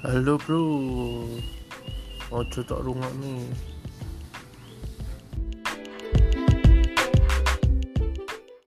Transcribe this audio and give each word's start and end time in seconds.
Hello 0.00 0.40
bro. 0.40 0.64
Ojo 2.32 2.60
tak 2.64 2.80
rungok 2.80 3.12
ni. 3.20 3.52